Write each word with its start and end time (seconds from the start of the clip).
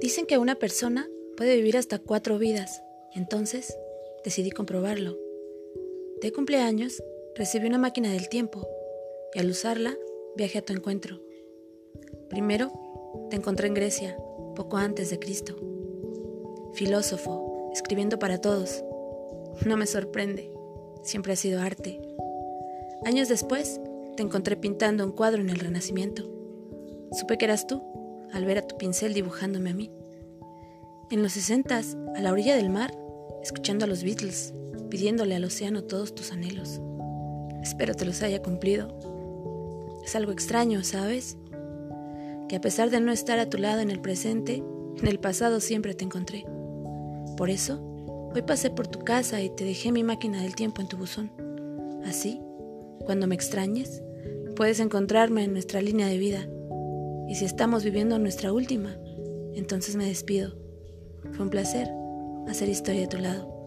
Dicen 0.00 0.26
que 0.26 0.38
una 0.38 0.54
persona 0.54 1.08
puede 1.36 1.56
vivir 1.56 1.76
hasta 1.76 1.98
cuatro 1.98 2.38
vidas, 2.38 2.84
entonces 3.16 3.76
decidí 4.24 4.52
comprobarlo. 4.52 5.18
De 6.22 6.32
cumpleaños 6.32 7.02
recibí 7.34 7.66
una 7.66 7.78
máquina 7.78 8.12
del 8.12 8.28
tiempo 8.28 8.68
y 9.34 9.40
al 9.40 9.50
usarla 9.50 9.96
viajé 10.36 10.58
a 10.58 10.64
tu 10.64 10.72
encuentro. 10.72 11.20
Primero 12.30 12.70
te 13.28 13.36
encontré 13.36 13.66
en 13.66 13.74
Grecia, 13.74 14.16
poco 14.54 14.76
antes 14.76 15.10
de 15.10 15.18
Cristo. 15.18 15.56
Filósofo, 16.74 17.70
escribiendo 17.72 18.20
para 18.20 18.40
todos. 18.40 18.84
No 19.66 19.76
me 19.76 19.86
sorprende, 19.86 20.52
siempre 21.02 21.32
ha 21.32 21.36
sido 21.36 21.60
arte. 21.60 22.00
Años 23.04 23.28
después 23.28 23.80
te 24.16 24.22
encontré 24.22 24.56
pintando 24.56 25.04
un 25.04 25.10
cuadro 25.10 25.40
en 25.40 25.50
el 25.50 25.58
Renacimiento. 25.58 26.22
Supe 27.10 27.36
que 27.36 27.46
eras 27.46 27.66
tú 27.66 27.82
al 28.32 28.44
ver 28.44 28.58
a 28.58 28.66
tu 28.66 28.76
pincel 28.76 29.14
dibujándome 29.14 29.70
a 29.70 29.74
mí. 29.74 29.90
En 31.10 31.22
los 31.22 31.32
sesentas, 31.32 31.96
a 32.14 32.20
la 32.20 32.32
orilla 32.32 32.56
del 32.56 32.70
mar, 32.70 32.92
escuchando 33.42 33.84
a 33.84 33.88
los 33.88 34.02
Beatles, 34.02 34.52
pidiéndole 34.90 35.34
al 35.34 35.44
océano 35.44 35.84
todos 35.84 36.14
tus 36.14 36.32
anhelos. 36.32 36.80
Espero 37.62 37.94
te 37.94 38.04
los 38.04 38.22
haya 38.22 38.42
cumplido. 38.42 38.88
Es 40.04 40.16
algo 40.16 40.32
extraño, 40.32 40.84
¿sabes? 40.84 41.36
Que 42.48 42.56
a 42.56 42.60
pesar 42.60 42.90
de 42.90 43.00
no 43.00 43.12
estar 43.12 43.38
a 43.38 43.48
tu 43.48 43.58
lado 43.58 43.80
en 43.80 43.90
el 43.90 44.00
presente, 44.00 44.62
en 45.00 45.06
el 45.06 45.20
pasado 45.20 45.60
siempre 45.60 45.94
te 45.94 46.04
encontré. 46.04 46.44
Por 47.36 47.50
eso, 47.50 47.80
hoy 48.34 48.42
pasé 48.42 48.70
por 48.70 48.88
tu 48.88 49.00
casa 49.00 49.40
y 49.42 49.50
te 49.50 49.64
dejé 49.64 49.92
mi 49.92 50.02
máquina 50.02 50.42
del 50.42 50.54
tiempo 50.54 50.80
en 50.80 50.88
tu 50.88 50.96
buzón. 50.96 51.30
Así, 52.04 52.40
cuando 53.04 53.26
me 53.26 53.34
extrañes, 53.34 54.02
puedes 54.56 54.80
encontrarme 54.80 55.44
en 55.44 55.52
nuestra 55.52 55.80
línea 55.80 56.06
de 56.08 56.18
vida. 56.18 56.48
Y 57.28 57.34
si 57.34 57.44
estamos 57.44 57.84
viviendo 57.84 58.18
nuestra 58.18 58.52
última, 58.52 58.96
entonces 59.54 59.96
me 59.96 60.06
despido. 60.06 60.56
Fue 61.32 61.44
un 61.44 61.50
placer 61.50 61.88
hacer 62.48 62.68
historia 62.68 63.04
a 63.04 63.08
tu 63.08 63.18
lado. 63.18 63.57